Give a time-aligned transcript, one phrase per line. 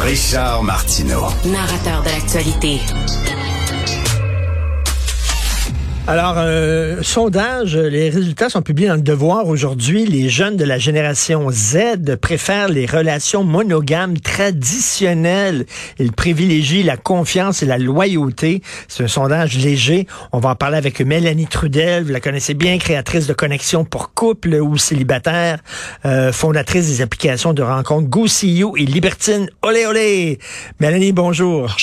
[0.00, 1.26] Richard Martineau.
[1.44, 2.80] Narrateur de l'actualité.
[6.08, 10.04] Alors, euh, sondage, les résultats sont publiés dans le Devoir aujourd'hui.
[10.04, 15.64] Les jeunes de la génération Z préfèrent les relations monogames traditionnelles.
[16.00, 18.62] Ils privilégient la confiance et la loyauté.
[18.88, 20.08] C'est un sondage léger.
[20.32, 22.02] On va en parler avec Mélanie Trudel.
[22.02, 25.60] Vous la connaissez bien, créatrice de connexions pour couple ou célibataire,
[26.04, 29.48] euh, fondatrice des applications de rencontres GoSeeYou et Libertine.
[29.62, 30.40] Olé, olé!
[30.80, 31.12] Mélanie.
[31.12, 31.76] Bonjour.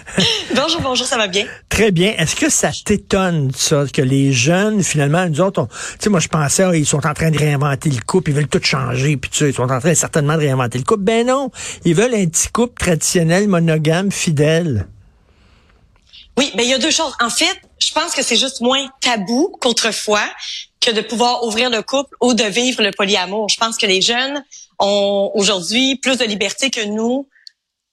[0.54, 1.46] bonjour, bonjour, ça va bien?
[1.68, 2.14] Très bien.
[2.18, 6.28] Est-ce que ça t'étonne, ça, que les jeunes, finalement, nous autres, tu sais, moi, je
[6.28, 9.38] pensais, ils sont en train de réinventer le couple, ils veulent tout changer, puis tu
[9.38, 11.02] sais, ils sont en train certainement de réinventer le couple.
[11.02, 11.50] Ben non,
[11.84, 14.86] ils veulent un petit couple traditionnel, monogame, fidèle.
[16.38, 17.14] Oui, ben il y a deux choses.
[17.20, 20.24] En fait, je pense que c'est juste moins tabou qu'autrefois
[20.80, 23.48] que de pouvoir ouvrir le couple ou de vivre le polyamour.
[23.48, 24.42] Je pense que les jeunes
[24.78, 27.28] ont aujourd'hui plus de liberté que nous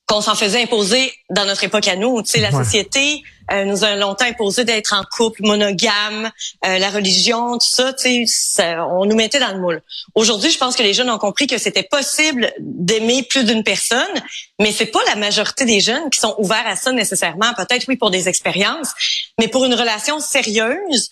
[0.10, 2.24] qu'on s'en faisait imposer dans notre époque à nous.
[2.24, 3.22] Tu sais, la société
[3.52, 6.32] euh, nous a longtemps imposé d'être en couple monogame,
[6.66, 9.84] euh, la religion, tout ça, tu sais, on nous mettait dans le moule.
[10.16, 14.00] Aujourd'hui, je pense que les jeunes ont compris que c'était possible d'aimer plus d'une personne,
[14.60, 17.54] mais c'est pas la majorité des jeunes qui sont ouverts à ça nécessairement.
[17.54, 18.92] Peut-être oui pour des expériences,
[19.40, 21.12] mais pour une relation sérieuse,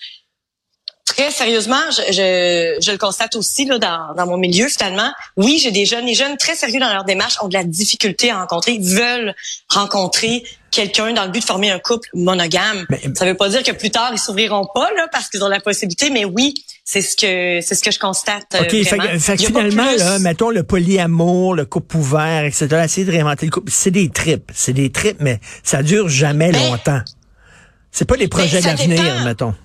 [1.17, 5.11] très sérieusement, je, je, je, le constate aussi là, dans, dans mon milieu finalement.
[5.35, 8.29] Oui, j'ai des jeunes, les jeunes très sérieux dans leur démarche ont de la difficulté
[8.29, 9.33] à rencontrer, veulent
[9.67, 12.85] rencontrer quelqu'un dans le but de former un couple monogame.
[13.15, 15.59] ça veut pas dire que plus tard ils s'ouvriront pas là parce qu'ils ont la
[15.59, 18.53] possibilité, mais oui, c'est ce que c'est ce que je constate.
[18.53, 22.67] Euh, ok, fait, fait finalement là, mettons le polyamour, le couple ouvert, etc.
[22.85, 26.51] Essayer de réinventer le couple, c'est des tripes, c'est des tripes, mais ça dure jamais
[26.51, 27.01] ben, longtemps.
[27.91, 29.55] C'est pas des projets ben, d'avenir, mettons.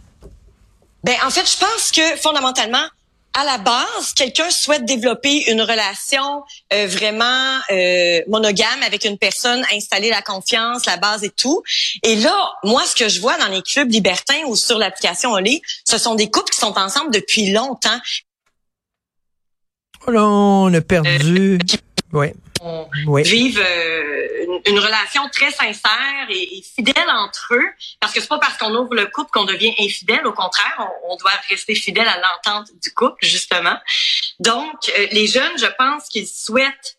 [1.05, 2.87] Ben en fait, je pense que fondamentalement,
[3.35, 9.65] à la base, quelqu'un souhaite développer une relation euh, vraiment euh, monogame avec une personne,
[9.73, 11.63] installer la confiance, la base et tout.
[12.03, 15.63] Et là, moi, ce que je vois dans les clubs libertins ou sur l'application Olé,
[15.85, 17.99] ce sont des couples qui sont ensemble depuis longtemps.
[20.07, 21.59] Oh là, on a perdu.
[22.15, 22.29] Euh,
[23.07, 23.23] oui.
[23.23, 23.65] Vivent
[24.67, 27.69] une, relation très sincère et, fidèle entre eux,
[28.01, 30.27] parce que c'est pas parce qu'on ouvre le couple qu'on devient infidèle.
[30.27, 33.77] Au contraire, on, doit rester fidèle à l'entente du couple, justement.
[34.41, 36.99] Donc, euh, les jeunes, je pense qu'ils souhaitent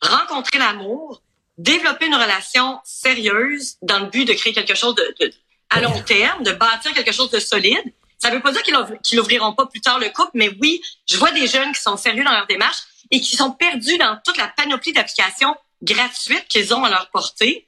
[0.00, 1.22] rencontrer l'amour,
[1.58, 5.32] développer une relation sérieuse dans le but de créer quelque chose de,
[5.70, 7.92] à long terme, de bâtir quelque chose de solide.
[8.18, 11.32] Ça veut pas dire qu'ils n'ouvriront pas plus tard le couple, mais oui, je vois
[11.32, 12.78] des jeunes qui sont sérieux dans leur démarche
[13.10, 17.66] et qui sont perdus dans toute la panoplie d'applications gratuites qu'ils ont à leur portée.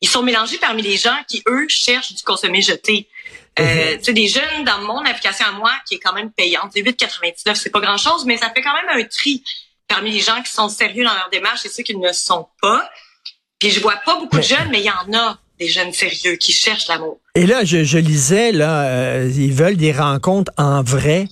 [0.00, 3.08] Ils sont mélangés parmi les gens qui, eux, cherchent du consommer jeté.
[3.58, 4.14] Euh, mhm.
[4.14, 6.70] des jeunes dans mon application à moi qui est quand même payante.
[6.74, 9.42] C'est 8,99, c'est pas grand-chose, mais ça fait quand même un tri
[9.88, 12.48] parmi les gens qui sont sérieux dans leur démarche et ceux qui ne le sont
[12.62, 12.88] pas.
[13.58, 16.36] Puis je vois pas beaucoup de jeunes, mais il y en a des jeunes sérieux
[16.36, 17.18] qui cherchent l'amour.
[17.34, 21.26] Et là, je, je lisais, là, euh, ils veulent des rencontres en vrai.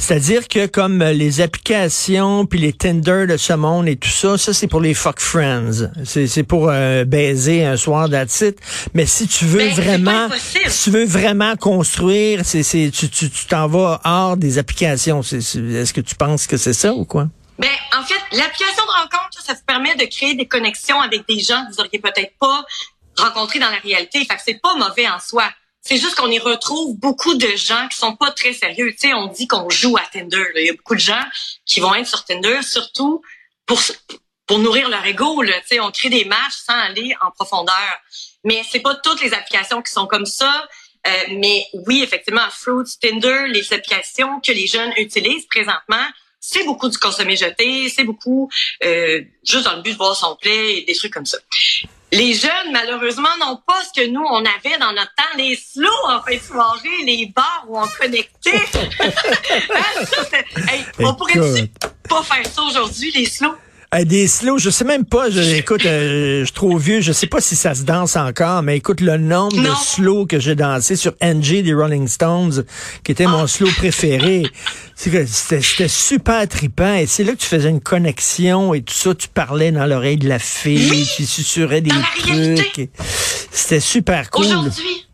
[0.00, 4.54] C'est-à-dire que comme les applications puis les Tinder de ce monde et tout ça, ça
[4.54, 5.90] c'est pour les fuck friends.
[6.04, 8.56] C'est pour euh, baiser un soir d'attitude.
[8.94, 10.28] Mais si tu veux ben, vraiment,
[10.66, 15.20] si tu veux vraiment construire, c'est tu tu t'en vas hors des applications.
[15.20, 17.28] Est-ce que tu penses que c'est ça ou quoi?
[17.58, 21.40] Ben, en fait, l'application de rencontre, ça te permet de créer des connexions avec des
[21.40, 22.64] gens que vous auriez peut-être pas
[23.18, 24.20] rencontrés dans la réalité.
[24.20, 25.44] Fait que c'est pas mauvais en soi.
[25.82, 28.92] C'est juste qu'on y retrouve beaucoup de gens qui sont pas très sérieux.
[28.92, 30.44] Tu sais, on dit qu'on joue à Tinder.
[30.56, 31.24] Il y a beaucoup de gens
[31.64, 33.22] qui vont être sur Tinder, surtout
[33.66, 33.80] pour
[34.46, 35.44] pour nourrir leur ego.
[35.44, 38.00] Tu sais, on crée des matchs sans aller en profondeur.
[38.44, 40.68] Mais c'est pas toutes les applications qui sont comme ça.
[41.06, 46.04] Euh, mais oui, effectivement, Fruits, Tinder, les applications que les jeunes utilisent présentement,
[46.40, 48.50] c'est beaucoup du consommer jeté, c'est beaucoup
[48.84, 51.38] euh, juste dans le but de voir son play et des trucs comme ça.
[52.12, 55.88] Les jeunes, malheureusement, n'ont pas ce que nous, on avait dans notre temps, les slows
[56.08, 58.50] en fait soirée, les bars où on connectait.
[60.68, 61.68] hey, on pourrait
[62.08, 63.54] pas faire ça aujourd'hui, les slows?
[64.04, 67.26] Des slow, je sais même pas, je, écoute, euh, je suis trop vieux, je sais
[67.26, 70.94] pas si ça se danse encore, mais écoute, le nombre de slow que j'ai dansé
[70.94, 72.64] sur NG des Rolling Stones,
[73.02, 74.44] qui était mon slow préféré,
[74.94, 79.28] c'était super trippant, et c'est là que tu faisais une connexion et tout ça, tu
[79.28, 82.90] parlais dans l'oreille de la fille, tu susurrais des trucs.
[83.50, 84.46] C'était super cool.
[84.46, 85.06] Aujourd'hui,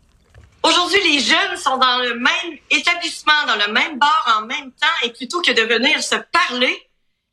[0.63, 5.05] Aujourd'hui, les jeunes sont dans le même établissement, dans le même bar en même temps,
[5.05, 6.75] et plutôt que de venir se parler,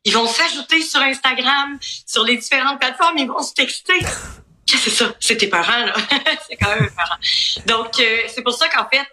[0.05, 3.99] ils vont s'ajouter sur Instagram, sur les différentes plateformes, ils vont se texter.
[4.67, 5.93] C'est ça, c'est tes parents, là.
[6.49, 7.19] c'est quand même parents.
[7.67, 9.05] Donc, euh, c'est pour ça qu'en fait,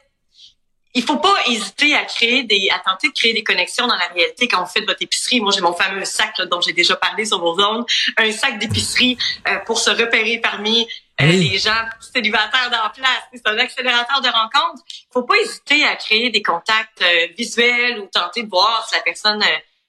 [0.95, 4.09] il faut pas hésiter à créer des, à tenter de créer des connexions dans la
[4.09, 5.41] réalité quand vous faites votre épicerie.
[5.41, 7.85] Moi, j'ai mon fameux sac dont j'ai déjà parlé sur vos zones,
[8.19, 9.17] un sac d'épicerie
[9.49, 10.87] euh, pour se repérer parmi
[11.21, 13.23] euh, les gens célibataires dans la place.
[13.33, 14.83] C'est un accélérateur de rencontres.
[14.89, 18.95] Il faut pas hésiter à créer des contacts euh, visuels ou tenter de voir si
[18.95, 19.43] la personne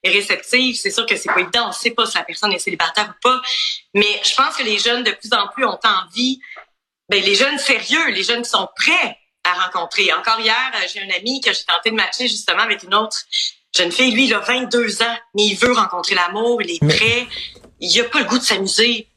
[0.04, 0.76] est réceptive.
[0.76, 1.70] C'est sûr que c'est pas évident.
[1.70, 3.42] On sait pas si la personne est célibataire ou pas.
[3.94, 6.40] Mais je pense que les jeunes, de plus en plus, ont envie,
[7.10, 10.12] ben, les jeunes sérieux, les jeunes qui sont prêts à rencontrer.
[10.14, 13.18] Encore hier, euh, j'ai un ami que j'ai tenté de matcher justement avec une autre
[13.76, 14.12] jeune fille.
[14.12, 17.28] Lui, il a 22 ans, mais il veut rencontrer l'amour, il est prêt.
[17.80, 19.08] Il a pas le goût de s'amuser.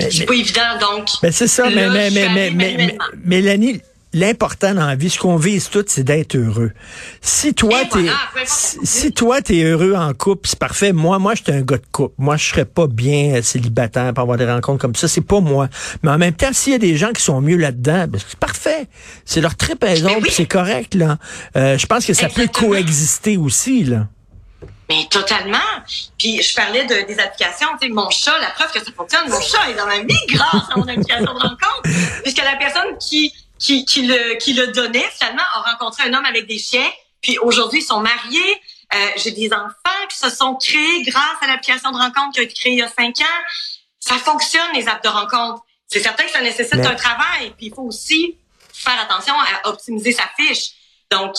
[0.00, 1.08] C'est pas évident, donc.
[1.22, 3.80] Mais c'est ça, mais, mais, mais, mais, mais, Mélanie,
[4.12, 6.72] l'important dans la vie, ce qu'on vise tout, c'est d'être heureux.
[7.20, 8.06] Si toi, t'es,
[8.46, 10.92] si, toi, t'es heureux en couple, c'est parfait.
[10.92, 12.14] Moi, moi, j'étais un gars de couple.
[12.18, 15.08] Moi, je serais pas bien euh, célibataire pour avoir des rencontres comme ça.
[15.08, 15.68] C'est pas moi.
[16.02, 18.38] Mais en même temps, s'il y a des gens qui sont mieux là-dedans, ben, c'est
[18.38, 18.88] parfait.
[19.24, 20.30] C'est leur très oui.
[20.30, 21.18] c'est correct, là.
[21.56, 24.08] Euh, je pense que ça peut coexister aussi, là.
[24.88, 25.58] Mais totalement.
[26.18, 27.68] Puis je parlais de, des applications.
[27.80, 30.26] Tu sais, mon chat, la preuve que ça fonctionne, mon chat est dans ma vie
[30.28, 31.82] grâce à mon application de rencontre.
[32.22, 36.24] Puisque la personne qui qui, qui, le, qui le donnait, finalement, a rencontré un homme
[36.24, 36.90] avec des chiens.
[37.20, 38.62] Puis aujourd'hui, ils sont mariés.
[38.94, 42.42] Euh, J'ai des enfants qui se sont créés grâce à l'application de rencontre qui a
[42.44, 43.40] été créée il y a cinq ans.
[44.00, 45.62] Ça fonctionne, les apps de rencontre.
[45.86, 47.52] C'est certain que ça nécessite un travail.
[47.56, 48.36] Puis il faut aussi
[48.72, 50.70] faire attention à optimiser sa fiche.
[51.10, 51.34] Donc,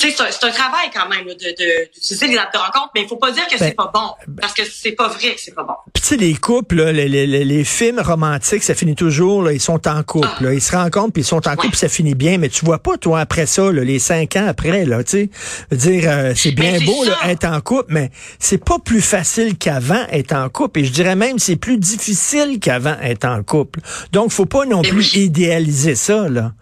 [0.00, 3.32] c'est un, travail quand même d'utiliser de, les apps de rencontre, mais il faut pas
[3.32, 5.74] dire que c'est ben, pas bon, parce que c'est pas vrai que c'est pas bon.
[5.92, 9.60] Puis tu sais, les couples, les, les, les, films romantiques, ça finit toujours, là, ils
[9.60, 10.52] sont en couple, ah.
[10.52, 12.96] ils se rencontrent, puis ils sont en couple, ça finit bien, mais tu vois pas,
[12.96, 17.04] toi, après ça, les cinq ans après, là, tu sais, dire, euh, c'est bien beau
[17.04, 20.92] là, être en couple, mais c'est pas plus facile qu'avant être en couple, et je
[20.92, 23.80] dirais même c'est plus difficile qu'avant être en couple.
[24.12, 26.52] Donc, faut pas non plus idéaliser ça, là.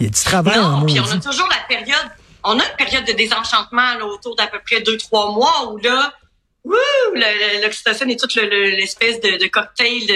[0.00, 2.08] Il y a du travail non, puis on a toujours la période
[2.44, 5.78] on a une période de désenchantement là, autour d'à peu près deux, trois mois où
[5.78, 6.12] là,
[7.62, 10.06] l'oxytocine et toute l'espèce de, cocktail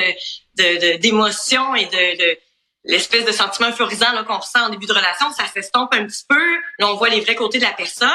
[0.57, 2.39] de d'émotions et de,
[2.85, 6.55] l'espèce de sentiment euphorisant qu'on ressent en début de relation, ça s'estompe un petit peu.
[6.79, 8.09] Là, on voit les vrais côtés de la personne.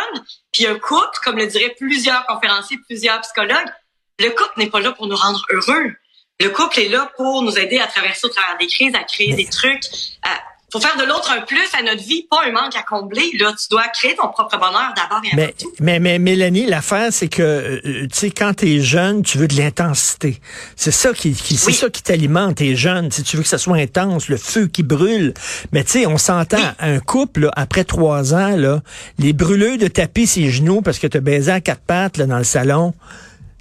[0.51, 3.71] Puis un couple, comme le diraient plusieurs conférenciers, plusieurs psychologues,
[4.19, 5.93] le couple n'est pas là pour nous rendre heureux.
[6.39, 9.33] Le couple est là pour nous aider à traverser au travers des crises, à créer
[9.33, 9.83] des trucs,
[10.21, 10.39] à
[10.71, 13.31] faut faire de l'autre un plus à notre vie, pas un manque à combler.
[13.39, 15.71] Là, tu dois créer ton propre bonheur d'abord et mais, tout.
[15.79, 19.55] Mais, mais Mélanie, l'affaire, c'est que euh, tu sais, quand t'es jeune, tu veux de
[19.55, 20.41] l'intensité.
[20.75, 22.55] C'est ça qui, c'est ça qui t'alimente.
[22.55, 25.33] T'es jeune, si tu veux que ça soit intense, le feu qui brûle.
[25.71, 28.81] Mais tu sais, on s'entend, un couple après trois ans, là,
[29.19, 32.39] les brûleux de tapis ses genoux parce que t'as baisé à quatre pattes là, dans
[32.39, 32.93] le salon,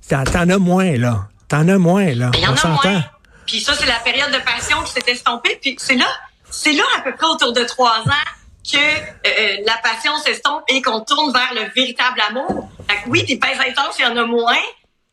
[0.08, 1.28] t'en as moins là.
[1.46, 2.32] T'en as moins là.
[2.34, 3.04] A moins.
[3.46, 5.56] Puis ça, c'est la période de passion qui s'est estompée.
[5.62, 6.06] Puis c'est là
[6.50, 8.26] c'est là à peu près autour de trois ans
[8.70, 12.68] que euh, euh, la passion s'estompe et qu'on tourne vers le véritable amour.
[12.88, 14.58] Fait que oui, des baisses intenses, il y en a moins,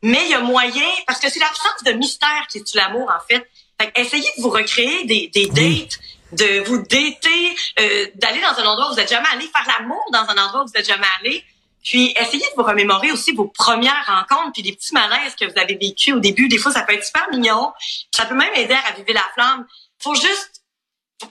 [0.01, 3.25] mais il y a moyen, parce que c'est l'absence de mystère qui est l'amour, en
[3.27, 3.47] fait.
[3.80, 6.00] Fait que essayez de vous recréer des, des dates,
[6.31, 10.03] de vous dater, euh, d'aller dans un endroit où vous êtes jamais allé, faire l'amour
[10.12, 11.44] dans un endroit où vous êtes jamais allé.
[11.83, 15.59] Puis essayez de vous remémorer aussi vos premières rencontres, puis des petits malaises que vous
[15.59, 16.47] avez vécu au début.
[16.47, 17.71] Des fois, ça peut être super mignon.
[18.15, 19.68] Ça peut même aider à raviver la flamme.
[20.00, 20.62] Faut juste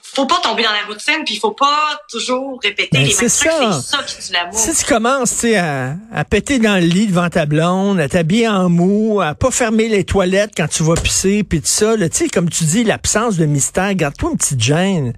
[0.02, 3.16] faut pas tomber dans la routine, puis il faut pas toujours répéter ben, les mêmes
[3.16, 3.28] trucs.
[3.28, 4.58] C'est ça qui tue l'amour.
[4.58, 8.68] Si tu commences à, à péter dans le lit devant ta blonde, à t'habiller en
[8.68, 12.28] mou, à pas fermer les toilettes quand tu vas pisser, puis tout ça, tu sais,
[12.28, 15.12] comme tu dis, l'absence de mystère, garde-toi une petite gêne.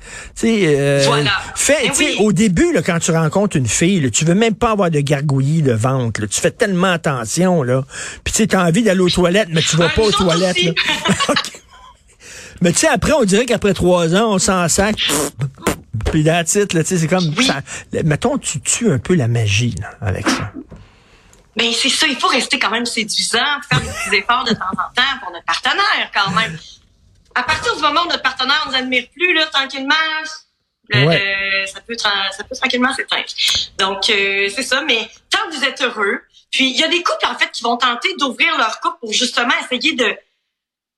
[0.44, 1.30] Euh, voilà.
[1.54, 4.70] Fais, eh Au début, là, quand tu rencontres une fille, là, tu veux même pas
[4.70, 6.20] avoir de gargouillis de ventre.
[6.20, 6.26] Là.
[6.26, 7.62] Tu fais tellement attention.
[7.62, 7.84] là.
[8.22, 10.62] Puis tu as envie d'aller aux toilettes, mais tu vas pas aux toilettes.
[10.62, 10.72] Là.
[12.61, 14.96] Mais tu sais, après, on dirait qu'après trois ans, on s'en sac.
[16.11, 17.34] Puis that's it, là, tu sais, c'est comme...
[17.42, 17.61] Ça,
[18.04, 20.52] mettons, tu tues un peu la magie, là, avec ça.
[21.56, 24.73] Ben c'est ça, il faut rester quand même séduisant, faire des petits efforts de temps
[24.73, 26.58] en temps pour notre partenaire, quand même.
[27.34, 29.94] À partir du moment où notre partenaire nous admire plus, là, tranquillement,
[30.92, 33.25] ça peut ça peut tranquillement s'éteindre.
[33.78, 36.20] Donc euh, c'est ça, mais tant que vous êtes heureux,
[36.50, 39.12] puis il y a des couples en fait qui vont tenter d'ouvrir leur couple pour
[39.12, 40.16] justement essayer de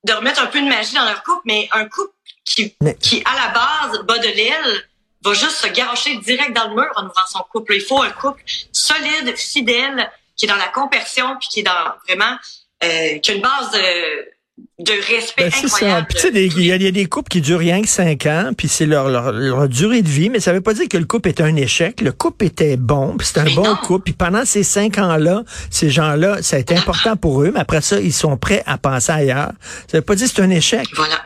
[0.07, 3.35] de remettre un peu de magie dans leur couple, mais un couple qui, qui à
[3.35, 4.89] la base, bas de l'aile,
[5.25, 7.75] va juste se garocher direct dans le mur en ouvrant son couple.
[7.75, 8.41] Il faut un couple
[8.73, 12.37] solide, fidèle, qui est dans la compersion, puis qui est dans vraiment,
[12.85, 14.36] euh, qui a une base de
[14.79, 16.07] de respect ben, incroyable.
[16.35, 19.69] Il y, a des couples qui durent rien que cinq ans, puis c'est leur, leur,
[19.69, 22.01] durée de vie, mais ça veut pas dire que le couple est un échec.
[22.01, 24.05] Le couple était bon, puis c'est un bon couple.
[24.05, 27.81] Puis pendant ces cinq ans-là, ces gens-là, ça a été important pour eux, mais après
[27.81, 29.53] ça, ils sont prêts à penser ailleurs.
[29.91, 30.87] Ça veut pas dire que c'est un échec.
[30.95, 31.23] Voilà.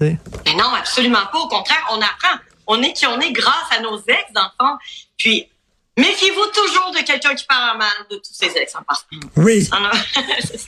[0.00, 0.18] Mais
[0.56, 1.38] non, absolument pas.
[1.38, 2.38] Au contraire, on apprend.
[2.66, 4.76] On est qui on est grâce à nos ex, d'enfants.
[5.18, 5.48] Puis,
[5.96, 9.04] méfiez-vous toujours de quelqu'un qui parle mal de tous ses ex en passant.
[9.36, 9.62] Oui.
[10.40, 10.58] c'est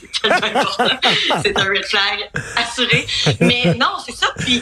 [1.43, 3.05] C'est un red flag assuré.
[3.39, 4.33] Mais non, c'est ça.
[4.37, 4.61] Puis,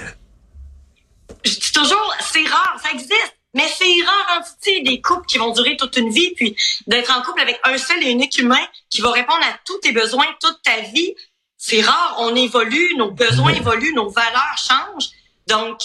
[1.43, 3.35] je dis toujours, c'est rare, ça existe.
[3.55, 6.55] Mais c'est rare, en des couples qui vont durer toute une vie, puis
[6.87, 9.91] d'être en couple avec un seul et unique humain qui va répondre à tous tes
[9.91, 11.13] besoins toute ta vie.
[11.57, 15.09] C'est rare, on évolue, nos besoins évoluent, nos valeurs changent.
[15.47, 15.79] Donc,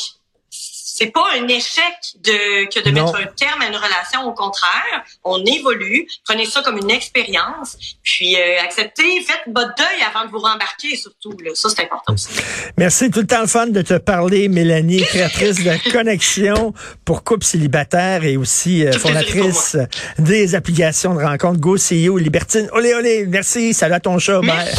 [0.98, 4.26] c'est pas un échec de que de mettre un terme à une relation.
[4.26, 6.08] Au contraire, on évolue.
[6.24, 7.76] Prenez ça comme une expérience.
[8.02, 10.96] Puis euh, acceptez, faites votre deuil avant de vous rembarquer.
[10.96, 11.52] Surtout, là.
[11.54, 12.28] ça c'est important aussi.
[12.76, 16.74] Merci, tout le temps le fun de te parler, Mélanie, créatrice de Connexion
[17.04, 19.76] pour couple célibataire et aussi euh, fondatrice
[20.18, 22.68] des applications de rencontre Go CEO Libertine.
[22.72, 24.40] Olé, olé, merci, salut à ton chat,